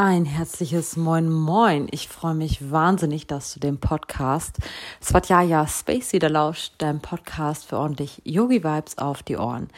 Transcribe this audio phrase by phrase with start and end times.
[0.00, 1.88] Ein herzliches Moin Moin.
[1.90, 4.58] Ich freue mich wahnsinnig, dass du den Podcast
[5.02, 9.70] Svatjaya Spacey da lauscht, dein Podcast für ordentlich Yogi-Vibes auf die Ohren.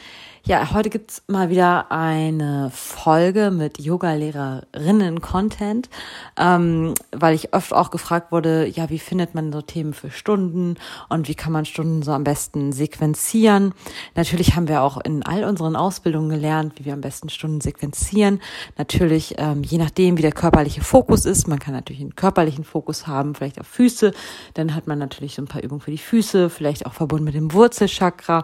[0.43, 5.87] Ja, heute gibt's mal wieder eine Folge mit Yoga-Lehrerinnen-Content,
[6.35, 10.77] ähm, weil ich oft auch gefragt wurde, ja, wie findet man so Themen für Stunden
[11.09, 13.75] und wie kann man Stunden so am besten sequenzieren?
[14.15, 18.41] Natürlich haben wir auch in all unseren Ausbildungen gelernt, wie wir am besten Stunden sequenzieren.
[18.79, 21.47] Natürlich, ähm, je nachdem, wie der körperliche Fokus ist.
[21.47, 24.11] Man kann natürlich einen körperlichen Fokus haben, vielleicht auf Füße.
[24.53, 27.35] Dann hat man natürlich so ein paar Übungen für die Füße, vielleicht auch verbunden mit
[27.35, 28.43] dem Wurzelchakra.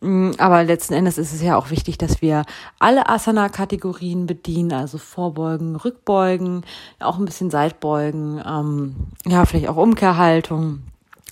[0.00, 2.44] Mm, aber letzten Endes ist es ja auch wichtig, dass wir
[2.78, 6.64] alle Asana-Kategorien bedienen, also Vorbeugen, Rückbeugen,
[7.00, 10.82] auch ein bisschen Seitbeugen, ähm, ja, vielleicht auch Umkehrhaltung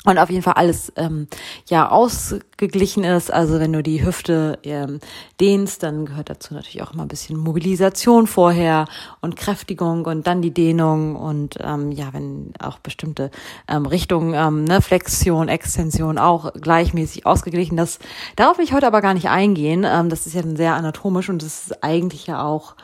[0.07, 1.29] und auf jeden Fall alles ähm,
[1.69, 3.33] ja ausgeglichen ist.
[3.33, 5.01] Also wenn du die Hüfte ähm,
[5.41, 8.87] dehnst, dann gehört dazu natürlich auch immer ein bisschen Mobilisation vorher
[9.21, 13.31] und Kräftigung und dann die Dehnung und ähm, ja, wenn auch bestimmte
[13.69, 17.77] ähm, Richtungen, ähm, ne, Flexion, Extension auch gleichmäßig ausgeglichen.
[17.77, 17.99] Das
[18.39, 19.85] will ich heute aber gar nicht eingehen.
[19.87, 22.77] Ähm, das ist ja sehr anatomisch und das ist eigentlich ja auch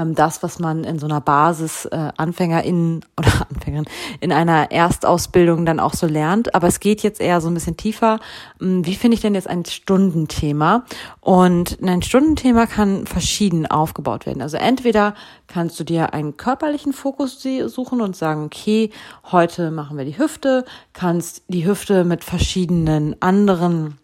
[0.00, 3.86] ähm, das, was man in so einer Basis äh, Anfängerin oder Anfängerin
[4.20, 6.54] in einer Erstausbildung dann auch so lernt.
[6.54, 8.20] Aber es geht jetzt eher so ein bisschen tiefer.
[8.60, 10.84] Ähm, wie finde ich denn jetzt ein Stundenthema?
[11.20, 14.42] Und ein Stundenthema kann verschieden aufgebaut werden.
[14.42, 15.14] Also entweder
[15.46, 18.90] kannst du dir einen körperlichen Fokus suchen und sagen, okay,
[19.30, 23.98] heute machen wir die Hüfte, kannst die Hüfte mit verschiedenen anderen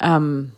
[0.00, 0.52] ähm,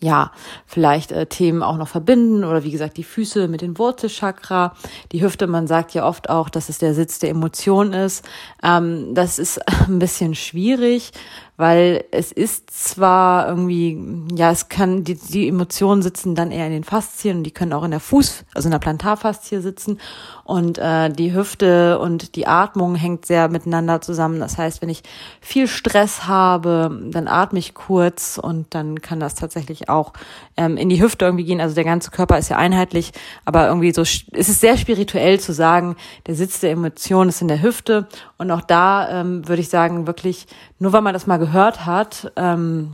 [0.00, 0.30] ja,
[0.66, 4.74] vielleicht äh, Themen auch noch verbinden oder wie gesagt die Füße mit den Wurzelchakra,
[5.12, 8.24] die Hüfte, man sagt ja oft auch, dass es der Sitz der Emotion ist.
[8.62, 11.12] Ähm, das ist ein bisschen schwierig,
[11.58, 13.98] weil es ist zwar irgendwie,
[14.32, 17.72] ja, es kann, die, die Emotionen sitzen dann eher in den Faszien und die können
[17.72, 19.98] auch in der Fuß, also in der Plantarfaszie sitzen
[20.44, 24.38] und äh, die Hüfte und die Atmung hängt sehr miteinander zusammen.
[24.38, 25.02] Das heißt, wenn ich
[25.40, 30.12] viel Stress habe, dann atme ich kurz und dann kann das tatsächlich auch
[30.56, 31.60] ähm, in die Hüfte irgendwie gehen.
[31.60, 33.10] Also der ganze Körper ist ja einheitlich,
[33.44, 35.96] aber irgendwie so ist es sehr spirituell zu sagen,
[36.28, 38.06] der Sitz der Emotion ist in der Hüfte
[38.38, 40.46] und auch da ähm, würde ich sagen, wirklich,
[40.78, 42.92] nur weil man das mal gehört hat ähm,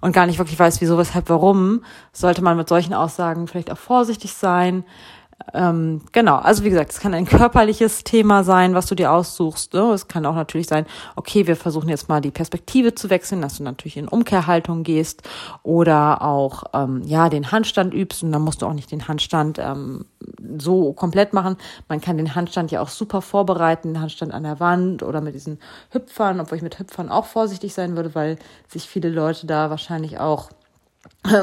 [0.00, 3.78] und gar nicht wirklich weiß, wieso, weshalb, warum, sollte man mit solchen Aussagen vielleicht auch
[3.78, 4.84] vorsichtig sein.
[5.52, 9.74] Ähm, genau, also wie gesagt, es kann ein körperliches Thema sein, was du dir aussuchst.
[9.74, 9.80] Ne?
[9.92, 10.86] Es kann auch natürlich sein,
[11.16, 15.22] okay, wir versuchen jetzt mal die Perspektive zu wechseln, dass du natürlich in Umkehrhaltung gehst
[15.62, 19.58] oder auch ähm, ja den Handstand übst und dann musst du auch nicht den Handstand
[19.58, 20.04] ähm,
[20.58, 21.56] so komplett machen.
[21.88, 25.34] Man kann den Handstand ja auch super vorbereiten, den Handstand an der Wand oder mit
[25.34, 25.58] diesen
[25.90, 28.38] Hüpfern, obwohl ich mit Hüpfern auch vorsichtig sein würde, weil
[28.68, 30.50] sich viele Leute da wahrscheinlich auch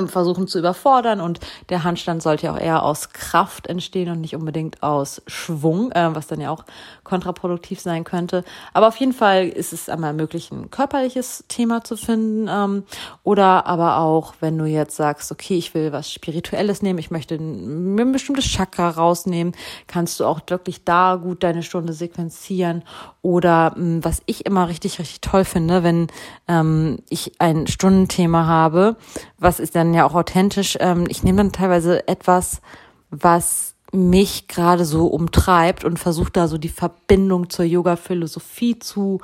[0.08, 4.36] versuchen zu überfordern und der Handstand sollte ja auch eher aus Kraft entstehen und nicht
[4.36, 6.66] unbedingt aus Schwung, äh, was dann ja auch
[7.04, 8.44] kontraproduktiv sein könnte.
[8.74, 12.84] Aber auf jeden Fall ist es einmal möglich, ein körperliches Thema zu finden ähm,
[13.24, 17.36] oder aber auch, wenn du jetzt sagst, okay, ich will was Spirituelles nehmen, ich möchte
[17.36, 19.56] ein, ein bestimmtes Chakra rausnehmen,
[19.88, 22.84] kannst du auch wirklich da gut deine Stunde sequenzieren
[23.24, 26.08] oder ähm, was ich immer richtig, richtig toll finde, wenn
[26.48, 28.96] ähm, ich ein Stundenthema habe,
[29.38, 30.78] was ist dann ja auch authentisch.
[30.80, 32.62] Ähm, ich nehme dann teilweise etwas,
[33.10, 39.20] was mich gerade so umtreibt und versuche da so die Verbindung zur Yoga-Philosophie zu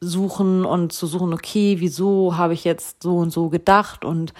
[0.00, 4.32] suchen und zu suchen, okay, wieso habe ich jetzt so und so gedacht und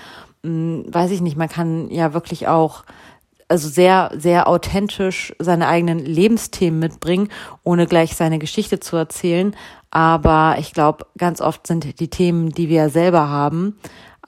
[0.43, 2.85] mh, hm, weiß ich nicht, man kann ja wirklich auch
[3.49, 7.29] also sehr, sehr authentisch seine eigenen Lebensthemen mitbringen,
[7.65, 9.57] ohne gleich seine Geschichte zu erzählen.
[9.91, 13.77] Aber ich glaube, ganz oft sind die Themen, die wir selber haben,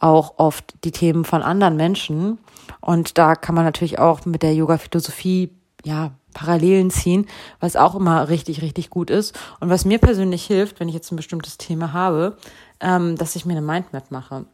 [0.02, 2.38] auch oft die Themen von anderen Menschen.
[2.80, 5.50] Und da kann man natürlich auch mit der Yoga-Philosophie,
[5.84, 7.26] ja, Parallelen ziehen,
[7.60, 9.38] was auch immer richtig, richtig gut ist.
[9.60, 12.36] Und was mir persönlich hilft, wenn ich jetzt ein bestimmtes Thema habe,
[12.80, 14.46] ähm, dass ich mir eine Mindmap mache.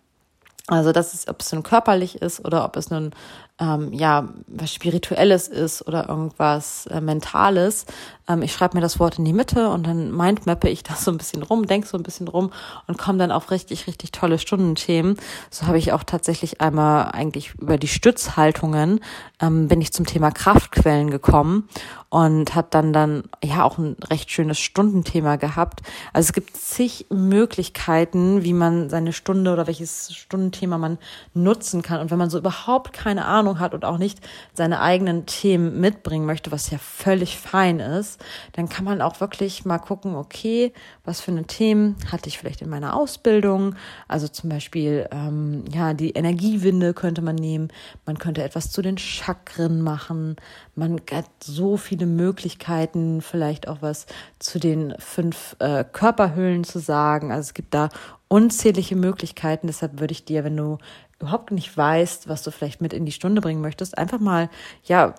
[0.66, 3.12] Also das ist, ob es nun körperlich ist oder ob es nun
[3.60, 7.86] ähm, ja was Spirituelles ist oder irgendwas äh, Mentales.
[8.28, 11.10] Ähm, ich schreibe mir das Wort in die Mitte und dann mindmappe ich das so
[11.10, 12.52] ein bisschen rum, denke so ein bisschen rum
[12.86, 15.16] und komme dann auf richtig, richtig tolle Stundenthemen.
[15.50, 19.00] So habe ich auch tatsächlich einmal eigentlich über die Stützhaltungen
[19.40, 21.68] ähm, bin ich zum Thema Kraftquellen gekommen
[22.10, 25.82] und hat dann dann ja auch ein recht schönes Stundenthema gehabt.
[26.12, 30.98] Also es gibt zig Möglichkeiten, wie man seine Stunde oder welches Stundenthema man
[31.34, 32.00] nutzen kann.
[32.00, 34.20] Und wenn man so überhaupt keine Ahnung Ahnung hat und auch nicht
[34.54, 38.20] seine eigenen Themen mitbringen möchte, was ja völlig fein ist,
[38.52, 40.72] dann kann man auch wirklich mal gucken, okay,
[41.04, 43.74] was für eine Themen hatte ich vielleicht in meiner Ausbildung?
[44.06, 47.68] Also zum Beispiel, ähm, ja, die Energiewinde könnte man nehmen.
[48.06, 50.36] Man könnte etwas zu den Chakren machen.
[50.74, 54.06] Man hat so viele Möglichkeiten, vielleicht auch was
[54.38, 57.32] zu den fünf äh, Körperhüllen zu sagen.
[57.32, 57.88] Also es gibt da
[58.28, 59.66] unzählige Möglichkeiten.
[59.66, 60.78] Deshalb würde ich dir, wenn du
[61.18, 64.50] überhaupt nicht weißt, was du vielleicht mit in die Stunde bringen möchtest, einfach mal,
[64.84, 65.14] ja,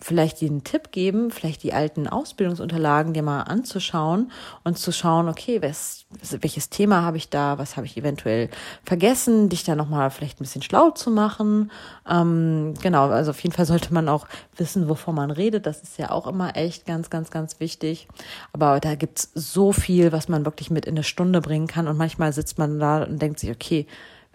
[0.00, 4.30] vielleicht einen Tipp geben, vielleicht die alten Ausbildungsunterlagen dir mal anzuschauen
[4.62, 6.06] und zu schauen, okay, was,
[6.40, 8.48] welches Thema habe ich da, was habe ich eventuell
[8.84, 11.72] vergessen, dich da nochmal vielleicht ein bisschen schlau zu machen.
[12.08, 15.66] Ähm, genau, also auf jeden Fall sollte man auch wissen, wovon man redet.
[15.66, 18.06] Das ist ja auch immer echt ganz, ganz, ganz wichtig.
[18.52, 21.88] Aber da gibt's so viel, was man wirklich mit in eine Stunde bringen kann.
[21.88, 23.86] Und manchmal sitzt man da und denkt sich, okay,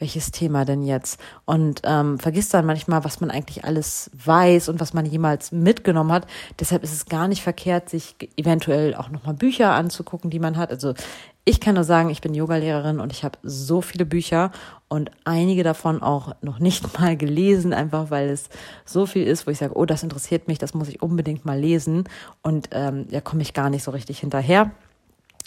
[0.04, 1.18] welches Thema denn jetzt?
[1.46, 6.12] Und ähm, vergisst dann manchmal, was man eigentlich alles weiß und was man jemals mitgenommen
[6.12, 6.28] hat.
[6.60, 10.72] Deshalb ist es gar nicht verkehrt, sich eventuell auch nochmal Bücher anzugucken, die man hat.
[10.72, 10.94] Also
[11.46, 14.52] ich kann nur sagen, ich bin Yogalehrerin und ich habe so viele Bücher
[14.90, 18.50] und einige davon auch noch nicht mal gelesen, einfach weil es
[18.84, 21.58] so viel ist, wo ich sage, oh, das interessiert mich, das muss ich unbedingt mal
[21.58, 22.04] lesen.
[22.42, 24.72] Und ähm, da komme ich gar nicht so richtig hinterher.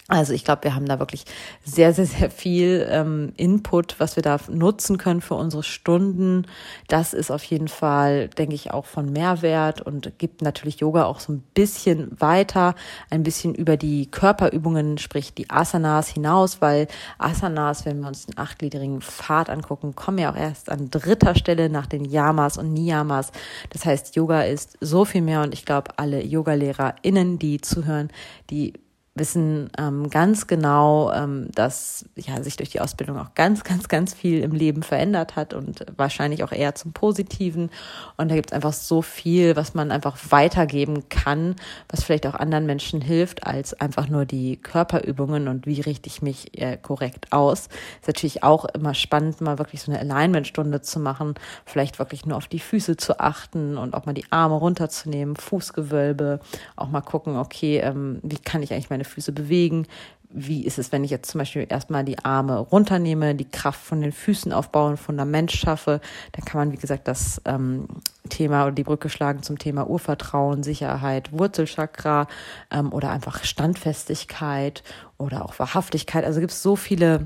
[0.09, 1.25] Also ich glaube, wir haben da wirklich
[1.65, 6.45] sehr, sehr, sehr viel ähm, Input, was wir da nutzen können für unsere Stunden.
[6.87, 11.19] Das ist auf jeden Fall, denke ich, auch von Mehrwert und gibt natürlich Yoga auch
[11.19, 12.75] so ein bisschen weiter,
[13.09, 16.87] ein bisschen über die Körperübungen, sprich die Asanas hinaus, weil
[17.17, 21.69] Asanas, wenn wir uns den achtgliedrigen Pfad angucken, kommen ja auch erst an dritter Stelle
[21.69, 23.33] nach den Yamas und Niyamas.
[23.71, 28.09] Das heißt, Yoga ist so viel mehr und ich glaube, alle YogalehrerInnen, die zuhören,
[28.49, 28.71] die
[29.19, 34.13] wissen ähm, ganz genau, ähm, dass ja, sich durch die Ausbildung auch ganz, ganz, ganz
[34.13, 37.69] viel im Leben verändert hat und wahrscheinlich auch eher zum Positiven.
[38.17, 41.55] Und da gibt es einfach so viel, was man einfach weitergeben kann,
[41.89, 46.21] was vielleicht auch anderen Menschen hilft, als einfach nur die Körperübungen und wie richte ich
[46.21, 47.67] mich äh, korrekt aus.
[48.01, 51.35] Ist natürlich auch immer spannend, mal wirklich so eine Alignment-Stunde zu machen,
[51.65, 56.39] vielleicht wirklich nur auf die Füße zu achten und auch mal die Arme runterzunehmen, Fußgewölbe,
[56.75, 59.87] auch mal gucken, okay, ähm, wie kann ich eigentlich meine Füße bewegen.
[60.29, 64.01] Wie ist es, wenn ich jetzt zum Beispiel erstmal die Arme runternehme, die Kraft von
[64.01, 66.01] den Füßen aufbauen, Fundament schaffe?
[66.33, 67.87] Dann kann man, wie gesagt, das ähm,
[68.29, 72.27] Thema oder die Brücke schlagen zum Thema Urvertrauen, Sicherheit, Wurzelchakra
[72.71, 74.83] ähm, oder einfach Standfestigkeit
[75.17, 76.25] oder auch Wahrhaftigkeit.
[76.25, 77.25] Also gibt es so viele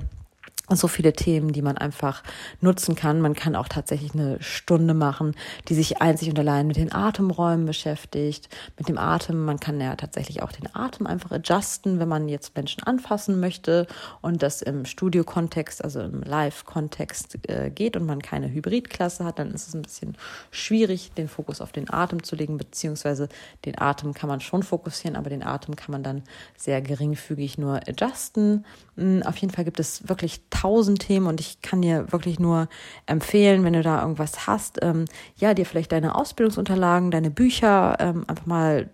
[0.76, 2.24] so viele Themen, die man einfach
[2.60, 3.22] nutzen kann.
[3.22, 5.36] Man kann auch tatsächlich eine Stunde machen,
[5.68, 9.46] die sich einzig und allein mit den Atemräumen beschäftigt, mit dem Atem.
[9.46, 13.88] Man kann ja tatsächlich auch den Atem einfach adjusten, wenn man jetzt Menschen anfassen möchte
[14.22, 19.52] und das im Studio-Kontext, also im Live-Kontext äh, geht und man keine Hybridklasse hat, dann
[19.52, 20.18] ist es ein bisschen
[20.52, 23.30] schwierig, den Fokus auf den Atem zu legen, beziehungsweise
[23.66, 26.24] den Atem kann man schon fokussieren, aber den Atem kann man dann
[26.56, 28.66] sehr geringfügig nur adjusten.
[28.98, 32.68] Hm, auf jeden Fall gibt es wirklich tausend Themen und ich kann dir wirklich nur
[33.06, 35.06] empfehlen, wenn du da irgendwas hast, ähm,
[35.38, 38.90] ja, dir vielleicht deine Ausbildungsunterlagen, deine Bücher ähm, einfach mal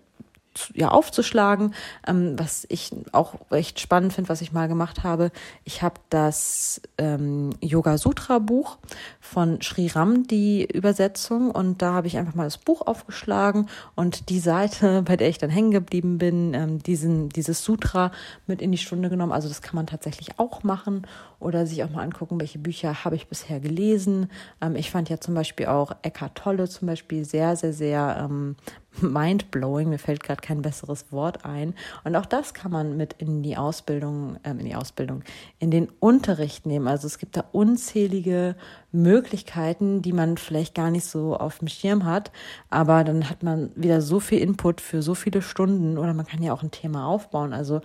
[0.74, 1.74] ja, aufzuschlagen.
[2.06, 5.32] Ähm, was ich auch recht spannend finde, was ich mal gemacht habe.
[5.64, 8.78] Ich habe das ähm, Yoga Sutra Buch
[9.20, 11.52] von Sri Ram, die Übersetzung.
[11.52, 15.38] Und da habe ich einfach mal das Buch aufgeschlagen und die Seite, bei der ich
[15.38, 18.12] dann hängen geblieben bin, ähm, diesen, dieses Sutra
[18.46, 19.32] mit in die Stunde genommen.
[19.32, 21.06] Also das kann man tatsächlich auch machen
[21.40, 24.30] oder sich auch mal angucken, welche Bücher habe ich bisher gelesen.
[24.62, 28.56] Ähm, ich fand ja zum Beispiel auch Eckhart Tolle zum Beispiel sehr, sehr, sehr ähm,
[29.02, 29.90] mindblowing.
[29.90, 31.74] Mir fällt gerade kein besseres Wort ein.
[32.04, 35.24] Und auch das kann man mit in die Ausbildung, ähm, in die Ausbildung,
[35.60, 36.88] in den Unterricht nehmen.
[36.88, 38.56] Also es gibt da unzählige
[38.92, 42.32] Möglichkeiten, die man vielleicht gar nicht so auf dem Schirm hat.
[42.70, 46.44] Aber dann hat man wieder so viel Input für so viele Stunden oder man kann
[46.44, 47.54] ja auch ein Thema aufbauen.
[47.54, 47.82] Also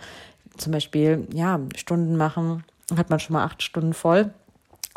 [0.57, 2.65] zum Beispiel, ja, Stunden machen,
[2.97, 4.33] hat man schon mal acht Stunden voll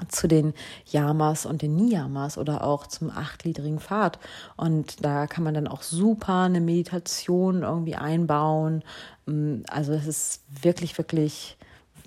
[0.09, 0.53] zu den
[0.85, 4.19] Yamas und den Niyamas oder auch zum achtgliedrigen Pfad.
[4.57, 8.83] Und da kann man dann auch super eine Meditation irgendwie einbauen.
[9.25, 11.57] Mm, also es ist wirklich, wirklich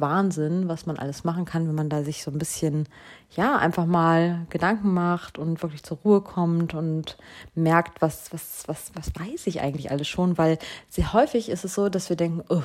[0.00, 2.88] Wahnsinn, was man alles machen kann, wenn man da sich so ein bisschen,
[3.34, 7.16] ja, einfach mal Gedanken macht und wirklich zur Ruhe kommt und
[7.54, 11.74] merkt, was, was, was, was weiß ich eigentlich alles schon, weil sehr häufig ist es
[11.74, 12.62] so, dass wir denken, oh,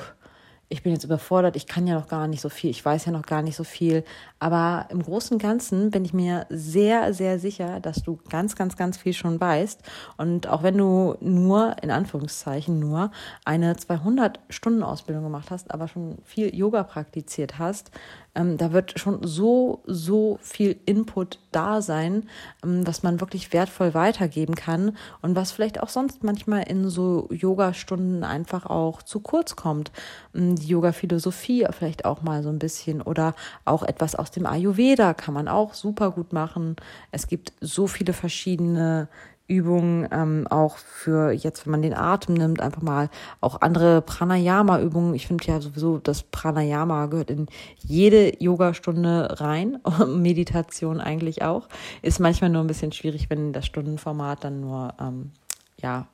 [0.68, 3.12] ich bin jetzt überfordert, ich kann ja noch gar nicht so viel, ich weiß ja
[3.12, 4.04] noch gar nicht so viel.
[4.38, 8.76] Aber im Großen und Ganzen bin ich mir sehr, sehr sicher, dass du ganz, ganz,
[8.76, 9.82] ganz viel schon weißt.
[10.16, 13.10] Und auch wenn du nur, in Anführungszeichen, nur
[13.44, 17.90] eine 200-Stunden-Ausbildung gemacht hast, aber schon viel Yoga praktiziert hast,
[18.34, 22.28] Ähm, da wird schon so, so viel Input da sein,
[22.64, 27.28] ähm, was man wirklich wertvoll weitergeben kann und was vielleicht auch sonst manchmal in so
[27.30, 29.92] Yoga-Stunden einfach auch zu kurz kommt.
[30.34, 35.14] Ähm, die Yoga-Philosophie vielleicht auch mal so ein bisschen oder auch etwas aus dem Ayurveda
[35.14, 36.76] kann man auch super gut machen.
[37.12, 39.08] Es gibt so viele verschiedene
[39.46, 43.10] Übungen, ähm, auch für jetzt, wenn man den Atem nimmt, einfach mal
[43.42, 45.14] auch andere Pranayama-Übungen.
[45.14, 47.46] Ich finde ja sowieso, das Pranayama gehört in
[47.78, 51.68] jede Yogastunde rein, Meditation eigentlich auch.
[52.00, 55.32] Ist manchmal nur ein bisschen schwierig, wenn das Stundenformat dann nur, ähm,
[55.76, 56.06] ja,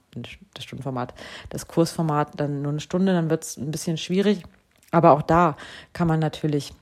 [0.54, 1.14] das Stundenformat,
[1.50, 4.42] das Kursformat dann nur eine Stunde, dann wird es ein bisschen schwierig.
[4.90, 5.56] Aber auch da
[5.92, 6.72] kann man natürlich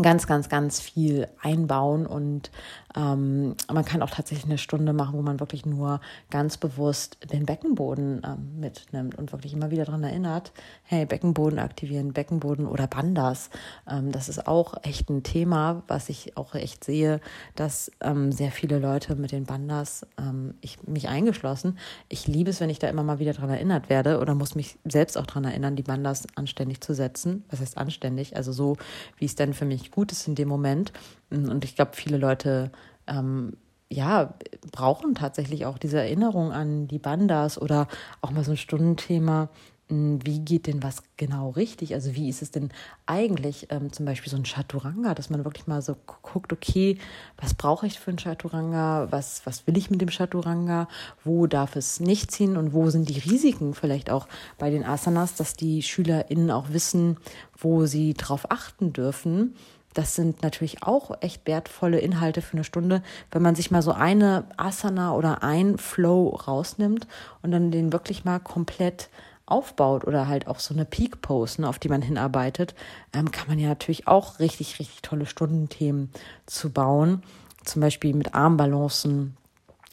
[0.00, 2.50] ganz, ganz, ganz viel einbauen und
[2.96, 7.46] ähm, man kann auch tatsächlich eine Stunde machen, wo man wirklich nur ganz bewusst den
[7.46, 10.52] Beckenboden ähm, mitnimmt und wirklich immer wieder daran erinnert,
[10.84, 13.50] hey, Beckenboden aktivieren, Beckenboden oder Bandas.
[13.88, 17.20] Ähm, das ist auch echt ein Thema, was ich auch echt sehe,
[17.54, 22.60] dass ähm, sehr viele Leute mit den Bandas, ähm, ich mich eingeschlossen, ich liebe es,
[22.60, 25.44] wenn ich da immer mal wieder daran erinnert werde oder muss mich selbst auch daran
[25.44, 27.44] erinnern, die Bandas anständig zu setzen.
[27.50, 28.36] Was heißt anständig?
[28.36, 28.76] Also so,
[29.16, 30.92] wie es dann für mich gut ist in dem Moment.
[31.30, 32.70] Und ich glaube, viele Leute
[33.06, 33.56] ähm,
[33.92, 34.34] ja,
[34.70, 37.88] brauchen tatsächlich auch diese Erinnerung an die Bandas oder
[38.20, 39.50] auch mal so ein Stundenthema.
[39.88, 41.94] Hm, wie geht denn was genau richtig?
[41.94, 42.70] Also wie ist es denn
[43.06, 46.98] eigentlich ähm, zum Beispiel so ein Chaturanga, dass man wirklich mal so guckt, okay,
[47.36, 49.08] was brauche ich für ein Chaturanga?
[49.10, 50.88] Was, was will ich mit dem Chaturanga?
[51.24, 52.56] Wo darf es nicht ziehen?
[52.56, 57.16] Und wo sind die Risiken vielleicht auch bei den Asanas, dass die SchülerInnen auch wissen,
[57.58, 59.54] wo sie drauf achten dürfen?
[59.94, 63.92] das sind natürlich auch echt wertvolle Inhalte für eine Stunde, wenn man sich mal so
[63.92, 67.06] eine Asana oder ein Flow rausnimmt
[67.42, 69.10] und dann den wirklich mal komplett
[69.46, 72.74] aufbaut oder halt auch so eine Peak Pose, ne, auf die man hinarbeitet,
[73.12, 76.10] ähm, kann man ja natürlich auch richtig, richtig tolle Stundenthemen
[76.46, 77.22] zu bauen.
[77.64, 79.36] Zum Beispiel mit Armbalancen,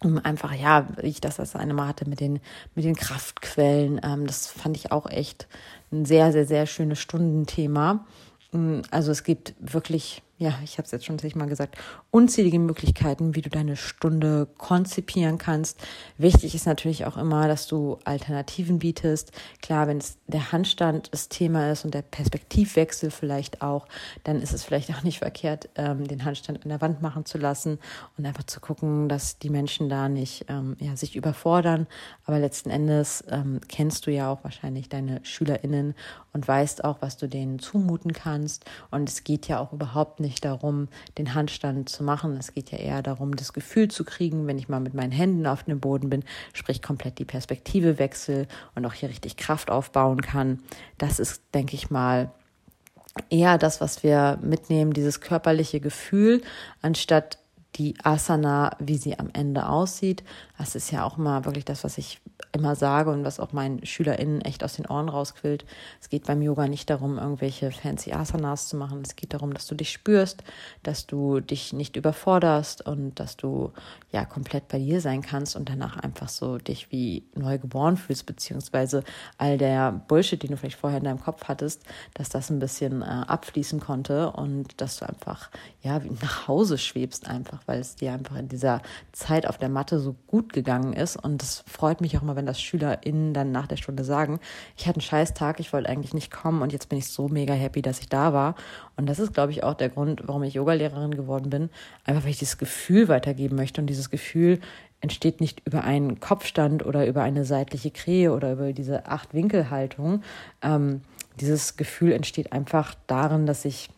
[0.02, 2.40] um einfach, ja, wie ich das das eine Mal hatte mit den,
[2.76, 4.00] mit den Kraftquellen.
[4.04, 5.48] Ähm, das fand ich auch echt
[5.92, 8.06] ein sehr, sehr, sehr schönes Stundenthema.
[8.52, 11.78] Mm, also es gibt wirklich ja, ich habe es jetzt schon zigmal gesagt,
[12.12, 15.78] unzählige Möglichkeiten, wie du deine Stunde konzipieren kannst.
[16.18, 19.34] Wichtig ist natürlich auch immer, dass du Alternativen bietest.
[19.62, 23.86] Klar, wenn es der Handstand das Thema ist und der Perspektivwechsel vielleicht auch,
[24.24, 27.38] dann ist es vielleicht auch nicht verkehrt, ähm, den Handstand an der Wand machen zu
[27.38, 27.78] lassen
[28.18, 31.86] und einfach zu gucken, dass die Menschen da nicht ähm, ja, sich überfordern.
[32.24, 35.96] Aber letzten Endes ähm, kennst du ja auch wahrscheinlich deine SchülerInnen
[36.32, 38.64] und weißt auch, was du denen zumuten kannst.
[38.90, 42.38] Und es geht ja auch überhaupt nicht nicht darum, den Handstand zu machen.
[42.38, 45.48] Es geht ja eher darum, das Gefühl zu kriegen, wenn ich mal mit meinen Händen
[45.48, 50.22] auf dem Boden bin, sprich komplett die Perspektive wechsel und auch hier richtig Kraft aufbauen
[50.22, 50.60] kann.
[51.00, 52.32] Das ist, denke ich mal,
[53.30, 56.42] eher das, was wir mitnehmen, dieses körperliche Gefühl,
[56.82, 57.39] anstatt
[57.76, 60.24] die Asana, wie sie am Ende aussieht.
[60.58, 62.20] Das ist ja auch mal wirklich das, was ich
[62.52, 65.66] immer sage und was auch meinen SchülerInnen echt aus den Ohren rausquillt.
[66.02, 69.02] Es geht beim Yoga nicht darum, irgendwelche fancy Asanas zu machen.
[69.06, 70.44] Es geht darum, dass du dich spürst,
[70.84, 73.72] dass du dich nicht überforderst und dass du
[74.12, 78.26] ja komplett bei dir sein kannst und danach einfach so dich wie neu geboren fühlst,
[78.26, 79.04] beziehungsweise
[79.38, 81.84] all der Bullshit, den du vielleicht vorher in deinem Kopf hattest,
[82.14, 85.50] dass das ein bisschen äh, abfließen konnte und dass du einfach
[85.82, 89.70] ja wie nach Hause schwebst einfach, weil es dir einfach in dieser Zeit auf der
[89.70, 93.52] Matte so gut gegangen ist und es freut mich auch immer, wenn das SchülerInnen dann
[93.52, 94.40] nach der Stunde sagen,
[94.78, 97.28] ich hatte einen scheiß Tag, ich wollte eigentlich nicht kommen und jetzt bin ich so
[97.28, 98.56] mega happy, dass ich da war.
[98.98, 101.70] Und das ist, glaube ich, auch der Grund, warum ich Yogalehrerin geworden bin.
[102.06, 104.60] Einfach, weil ich dieses Gefühl weitergeben möchte und dieses Gefühl
[105.02, 110.24] entsteht nicht über einen Kopfstand oder über eine seitliche Krähe oder über diese Acht-Winkel-Haltung.
[110.62, 111.02] Ähm,
[111.40, 113.90] dieses Gefühl entsteht einfach darin, dass ich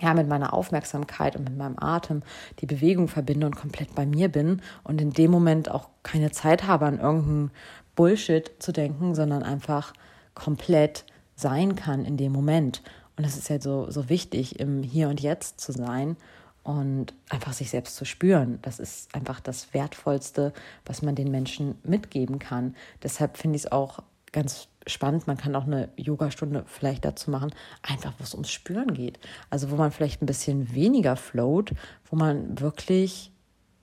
[0.00, 2.22] ja, mit meiner Aufmerksamkeit und mit meinem Atem
[2.60, 6.66] die Bewegung verbinde und komplett bei mir bin und in dem Moment auch keine Zeit
[6.66, 7.50] habe, an irgendeinen
[7.96, 9.92] Bullshit zu denken, sondern einfach
[10.34, 11.04] komplett
[11.34, 12.82] sein kann in dem Moment.
[13.16, 16.16] Und das ist ja so, so wichtig, im Hier und Jetzt zu sein
[16.62, 18.58] und einfach sich selbst zu spüren.
[18.62, 20.52] Das ist einfach das Wertvollste,
[20.84, 22.74] was man den Menschen mitgeben kann.
[23.02, 25.26] Deshalb finde ich es auch ganz spannend.
[25.26, 29.18] Man kann auch eine Yogastunde vielleicht dazu machen, einfach wo es ums Spüren geht.
[29.50, 31.72] Also wo man vielleicht ein bisschen weniger float,
[32.10, 33.32] wo man wirklich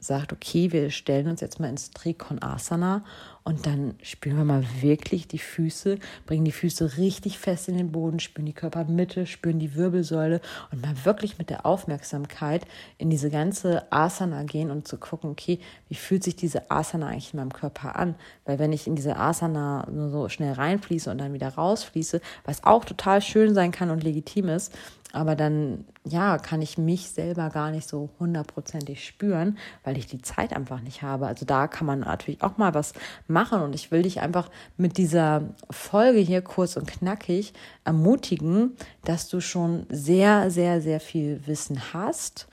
[0.08, 3.04] sagt, okay, wir stellen uns jetzt mal ins Trikonasana
[3.48, 7.94] und dann spüren wir mal wirklich die Füße, bringen die Füße richtig fest in den
[7.94, 12.66] Boden, spüren die Körpermitte, spüren die Wirbelsäule und mal wirklich mit der Aufmerksamkeit
[12.98, 17.34] in diese ganze Asana gehen und zu gucken, okay, wie fühlt sich diese Asana eigentlich
[17.34, 18.16] in meinem Körper an?
[18.44, 22.84] Weil wenn ich in diese Asana so schnell reinfließe und dann wieder rausfließe, was auch
[22.84, 24.74] total schön sein kann und legitim ist,
[25.14, 30.22] aber dann, ja, kann ich mich selber gar nicht so hundertprozentig spüren, weil ich die
[30.22, 31.28] Zeit einfach nicht habe.
[31.28, 32.94] Also da kann man natürlich auch mal was
[33.28, 37.54] machen und ich will dich einfach mit dieser Folge hier kurz und knackig
[37.86, 42.48] ermutigen, dass du schon sehr, sehr, sehr viel Wissen hast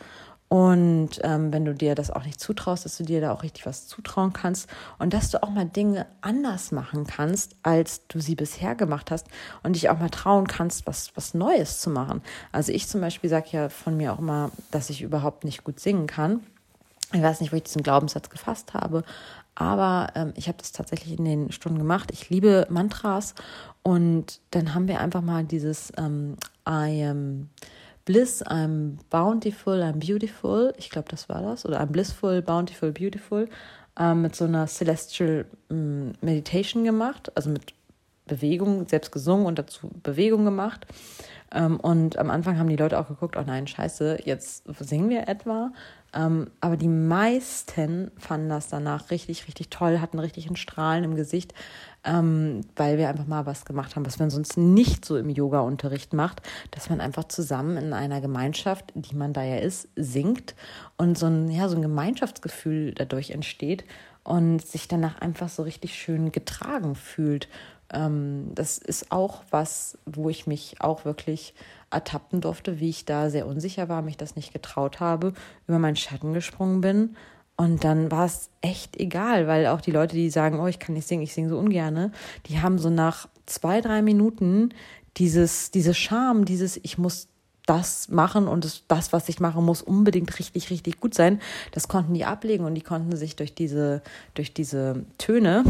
[0.55, 3.67] und ähm, wenn du dir das auch nicht zutraust, dass du dir da auch richtig
[3.67, 4.71] was zutrauen kannst
[5.01, 9.27] und dass du auch mal Dinge anders machen kannst, als du sie bisher gemacht hast
[9.65, 12.23] und dich auch mal trauen kannst, was, was Neues zu machen.
[12.53, 15.81] Also ich zum Beispiel sage ja von mir auch immer, dass ich überhaupt nicht gut
[15.81, 16.39] singen kann.
[17.13, 19.03] Ich weiß nicht, wo ich diesen Glaubenssatz gefasst habe,
[19.57, 22.13] aber ähm, ich habe das tatsächlich in den Stunden gemacht.
[22.13, 23.35] Ich liebe Mantras
[23.83, 27.49] und dann haben wir einfach mal dieses ähm, I am
[28.05, 30.73] Bliss, I'm bountiful, I'm beautiful.
[30.77, 31.65] Ich glaube, das war das.
[31.65, 33.49] Oder I'm blissful, bountiful, beautiful.
[33.99, 37.33] Ähm, mit so einer Celestial ähm, Meditation gemacht.
[37.35, 37.75] Also mit
[38.27, 40.87] Bewegung, selbst gesungen und dazu Bewegung gemacht.
[41.53, 45.29] Ähm, und am Anfang haben die Leute auch geguckt, oh nein, scheiße, jetzt singen wir
[45.29, 45.73] etwa.
[46.15, 51.17] Ähm, aber die meisten fanden das danach richtig, richtig toll, hatten richtig einen Strahlen im
[51.17, 51.55] Gesicht,
[52.05, 56.13] ähm, weil wir einfach mal was gemacht haben, was man sonst nicht so im Yoga-Unterricht
[56.13, 60.55] macht, dass man einfach zusammen in einer Gemeinschaft, die man da ja ist, singt
[60.97, 63.85] und so ein, ja, so ein Gemeinschaftsgefühl dadurch entsteht
[64.23, 67.49] und sich danach einfach so richtig schön getragen fühlt.
[67.93, 71.55] Ähm, das ist auch was, wo ich mich auch wirklich
[71.91, 75.33] ertappen durfte, wie ich da sehr unsicher war, mich das nicht getraut habe,
[75.67, 77.17] über meinen Schatten gesprungen bin.
[77.57, 80.95] Und dann war es echt egal, weil auch die Leute, die sagen, oh, ich kann
[80.95, 82.11] nicht singen, ich singe so ungerne,
[82.47, 84.71] die haben so nach zwei, drei Minuten
[85.17, 87.29] dieses, diese Scham, dieses, ich muss
[87.67, 91.41] das machen und das, das, was ich mache, muss unbedingt richtig, richtig gut sein.
[91.71, 94.03] Das konnten die ablegen und die konnten sich durch diese,
[94.35, 95.65] durch diese Töne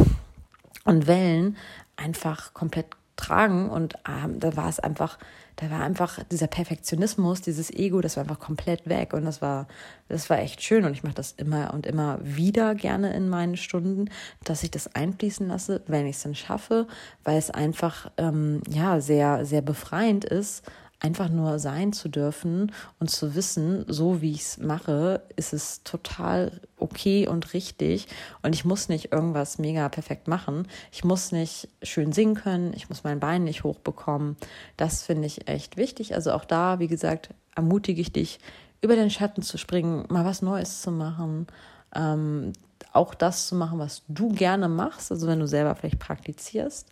[0.84, 1.56] und Wellen
[1.96, 2.86] einfach komplett
[3.16, 5.18] tragen und ähm, da war es einfach,
[5.56, 9.68] da war einfach dieser Perfektionismus, dieses Ego, das war einfach komplett weg und das war,
[10.08, 13.56] das war echt schön und ich mache das immer und immer wieder gerne in meinen
[13.56, 14.10] Stunden,
[14.42, 16.86] dass ich das einfließen lasse, wenn ich es dann schaffe,
[17.22, 20.64] weil es einfach ähm, ja sehr sehr befreiend ist
[21.04, 25.82] einfach nur sein zu dürfen und zu wissen, so wie ich es mache, ist es
[25.82, 28.08] total okay und richtig
[28.40, 30.66] und ich muss nicht irgendwas mega perfekt machen.
[30.92, 34.36] Ich muss nicht schön singen können, ich muss mein Bein nicht hochbekommen.
[34.78, 36.14] Das finde ich echt wichtig.
[36.14, 38.40] Also auch da, wie gesagt, ermutige ich dich,
[38.80, 41.48] über den Schatten zu springen, mal was Neues zu machen.
[41.94, 42.54] Ähm,
[42.94, 46.88] auch das zu machen, was du gerne machst, also wenn du selber vielleicht praktizierst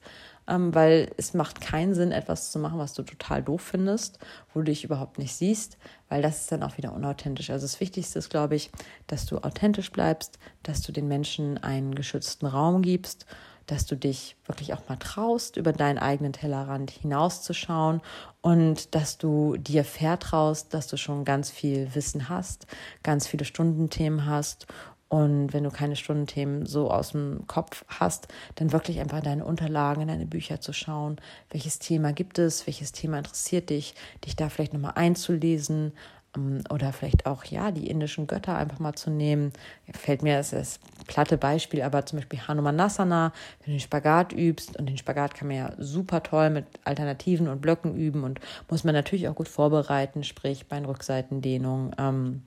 [0.52, 4.18] ähm, weil es macht keinen Sinn, etwas zu machen, was du total doof findest,
[4.52, 7.50] wo du dich überhaupt nicht siehst, weil das ist dann auch wieder unauthentisch.
[7.50, 8.70] Also das Wichtigste ist, glaube ich,
[9.06, 13.26] dass du authentisch bleibst, dass du den Menschen einen geschützten Raum gibst
[13.66, 18.00] dass du dich wirklich auch mal traust, über deinen eigenen Tellerrand hinauszuschauen
[18.40, 22.66] und dass du dir vertraust, dass du schon ganz viel Wissen hast,
[23.02, 24.66] ganz viele Stundenthemen hast
[25.12, 30.01] und wenn du keine Stundenthemen so aus dem Kopf hast, dann wirklich einfach deine Unterlagen,
[30.01, 31.18] in deine Bücher zu schauen.
[31.51, 32.66] Welches Thema gibt es?
[32.66, 33.94] Welches Thema interessiert dich?
[34.25, 35.92] Dich da vielleicht nochmal einzulesen
[36.35, 39.53] ähm, oder vielleicht auch, ja, die indischen Götter einfach mal zu nehmen.
[39.92, 44.79] Fällt mir das, das platte Beispiel, aber zum Beispiel Hanumanasana, wenn du den Spagat übst
[44.79, 48.83] und den Spagat kann man ja super toll mit Alternativen und Blöcken üben und muss
[48.83, 52.44] man natürlich auch gut vorbereiten, sprich Beinrückseitendehnung, ähm,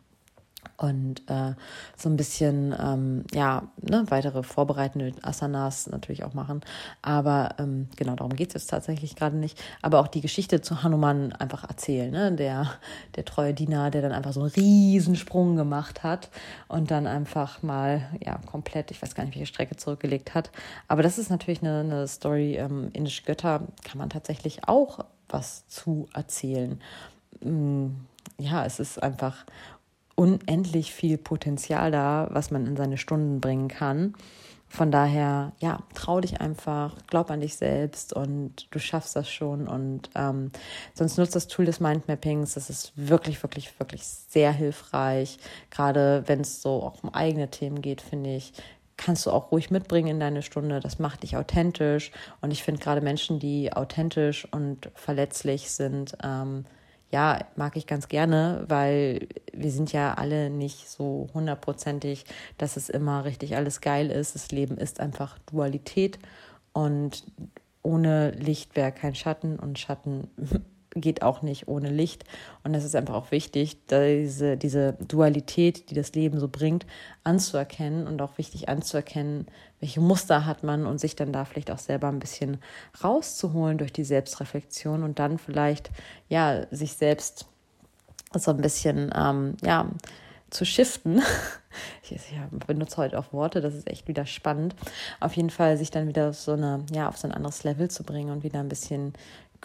[0.77, 1.53] und äh,
[1.95, 6.61] so ein bisschen ähm, ja ne, weitere vorbereitende Asanas natürlich auch machen.
[7.01, 9.61] Aber ähm, genau darum geht es jetzt tatsächlich gerade nicht.
[9.81, 12.11] Aber auch die Geschichte zu Hanuman einfach erzählen.
[12.11, 12.31] Ne?
[12.33, 12.71] Der,
[13.15, 16.29] der treue Diener, der dann einfach so einen Riesensprung gemacht hat
[16.67, 20.51] und dann einfach mal ja komplett, ich weiß gar nicht, welche Strecke zurückgelegt hat.
[20.88, 22.55] Aber das ist natürlich eine, eine Story.
[22.55, 26.79] Ähm, indische Götter kann man tatsächlich auch was zu erzählen.
[27.41, 27.88] Mm,
[28.38, 29.45] ja, es ist einfach
[30.15, 34.13] unendlich viel Potenzial da, was man in seine Stunden bringen kann.
[34.67, 39.67] Von daher, ja, trau dich einfach, glaub an dich selbst und du schaffst das schon.
[39.67, 40.51] Und ähm,
[40.93, 42.56] sonst nutzt das Tool des Mindmappings.
[42.56, 45.38] Das ist wirklich, wirklich, wirklich sehr hilfreich.
[45.69, 48.54] Gerade wenn es so auch um eigene Themen geht, finde ich,
[48.97, 50.80] kannst du auch ruhig mitbringen in deine Stunde.
[50.80, 52.12] Das macht dich authentisch.
[52.41, 56.65] Und ich finde gerade Menschen, die authentisch und verletzlich sind, ähm,
[57.11, 62.25] ja, mag ich ganz gerne, weil wir sind ja alle nicht so hundertprozentig,
[62.57, 64.35] dass es immer richtig alles geil ist.
[64.35, 66.19] Das Leben ist einfach Dualität
[66.73, 67.23] und
[67.83, 70.29] ohne Licht wäre kein Schatten und Schatten
[70.95, 72.23] geht auch nicht ohne Licht.
[72.63, 76.86] Und es ist einfach auch wichtig, diese, diese Dualität, die das Leben so bringt,
[77.23, 79.47] anzuerkennen und auch wichtig anzuerkennen,
[79.79, 82.58] welche Muster hat man und sich dann da vielleicht auch selber ein bisschen
[83.03, 85.91] rauszuholen durch die Selbstreflexion und dann vielleicht,
[86.29, 87.45] ja, sich selbst
[88.34, 89.89] so ein bisschen, ähm, ja,
[90.49, 91.21] zu shiften.
[92.03, 92.21] Ich, ich
[92.67, 94.75] benutze heute auch Worte, das ist echt wieder spannend.
[95.19, 97.89] Auf jeden Fall sich dann wieder auf so eine, ja, auf so ein anderes Level
[97.89, 99.12] zu bringen und wieder ein bisschen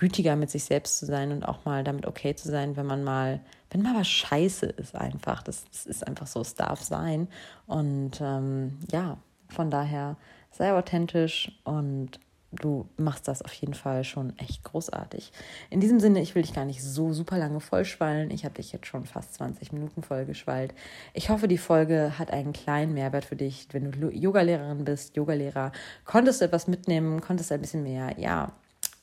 [0.00, 3.04] gütiger mit sich selbst zu sein und auch mal damit okay zu sein, wenn man
[3.04, 5.42] mal, wenn mal was scheiße ist einfach.
[5.42, 7.28] Das, das ist einfach so, es darf sein.
[7.66, 9.18] Und ähm, ja,
[9.50, 10.16] von daher
[10.52, 12.18] sei authentisch und
[12.50, 15.32] du machst das auf jeden Fall schon echt großartig.
[15.68, 18.30] In diesem Sinne, ich will dich gar nicht so super lange vollschwallen.
[18.30, 20.74] Ich habe dich jetzt schon fast 20 Minuten vollgeschwallt.
[21.12, 23.68] Ich hoffe, die Folge hat einen kleinen Mehrwert für dich.
[23.72, 25.72] Wenn du Yogalehrerin bist, Yogalehrer,
[26.06, 28.52] konntest du etwas mitnehmen, konntest ein bisschen mehr, ja,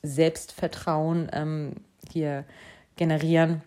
[0.07, 1.73] Selbstvertrauen ähm,
[2.11, 2.45] hier
[2.95, 3.61] generieren,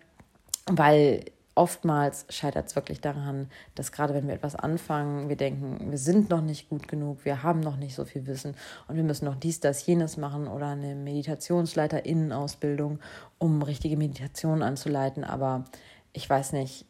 [0.67, 1.25] weil
[1.55, 6.31] oftmals scheitert es wirklich daran, dass gerade wenn wir etwas anfangen, wir denken, wir sind
[6.31, 8.55] noch nicht gut genug, wir haben noch nicht so viel Wissen
[8.89, 12.99] und wir müssen noch dies, das, jenes machen oder eine Meditationsleiter-Innenausbildung,
[13.39, 15.23] um richtige Meditationen anzuleiten.
[15.23, 15.65] Aber
[16.13, 16.90] ich weiß nicht, ich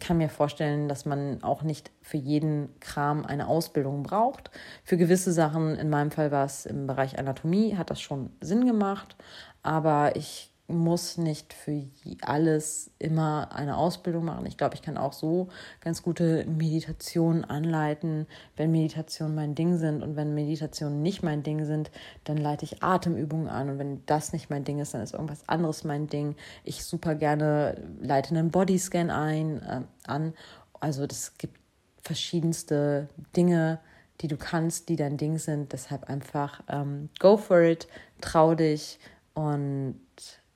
[0.00, 4.50] kann mir vorstellen, dass man auch nicht für jeden Kram eine Ausbildung braucht.
[4.82, 8.66] Für gewisse Sachen, in meinem Fall war es im Bereich Anatomie, hat das schon Sinn
[8.66, 9.16] gemacht.
[9.62, 11.84] Aber ich muss nicht für
[12.22, 14.46] alles immer eine Ausbildung machen.
[14.46, 15.48] Ich glaube, ich kann auch so
[15.80, 20.02] ganz gute Meditationen anleiten, wenn Meditationen mein Ding sind.
[20.02, 21.90] Und wenn Meditationen nicht mein Ding sind,
[22.24, 23.70] dann leite ich Atemübungen an.
[23.70, 26.36] Und wenn das nicht mein Ding ist, dann ist irgendwas anderes mein Ding.
[26.64, 30.34] Ich super gerne leite einen Bodyscan ein, äh, an.
[30.80, 31.58] Also es gibt
[32.02, 33.80] verschiedenste Dinge,
[34.20, 35.72] die du kannst, die dein Ding sind.
[35.72, 37.88] Deshalb einfach ähm, go for it,
[38.20, 38.98] trau dich
[39.34, 40.00] und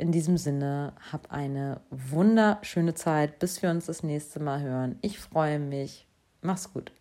[0.05, 4.99] in diesem Sinne, hab eine wunderschöne Zeit, bis wir uns das nächste Mal hören.
[5.01, 6.07] Ich freue mich.
[6.43, 6.93] Mach's gut.